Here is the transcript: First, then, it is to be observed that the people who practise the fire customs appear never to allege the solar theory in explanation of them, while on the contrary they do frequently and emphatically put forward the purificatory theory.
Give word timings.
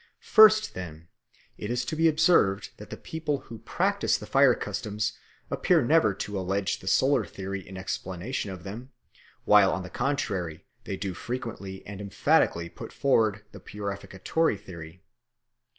First, 0.33 0.73
then, 0.73 1.09
it 1.59 1.69
is 1.69 1.85
to 1.85 1.95
be 1.95 2.07
observed 2.07 2.71
that 2.77 2.89
the 2.89 2.97
people 2.97 3.41
who 3.41 3.59
practise 3.59 4.17
the 4.17 4.25
fire 4.25 4.55
customs 4.55 5.13
appear 5.51 5.83
never 5.83 6.15
to 6.15 6.39
allege 6.39 6.79
the 6.79 6.87
solar 6.87 7.23
theory 7.23 7.61
in 7.67 7.77
explanation 7.77 8.49
of 8.49 8.63
them, 8.63 8.91
while 9.45 9.71
on 9.71 9.83
the 9.83 9.91
contrary 9.91 10.65
they 10.85 10.97
do 10.97 11.13
frequently 11.13 11.85
and 11.85 12.01
emphatically 12.01 12.67
put 12.67 12.91
forward 12.91 13.45
the 13.51 13.59
purificatory 13.59 14.57
theory. 14.57 15.03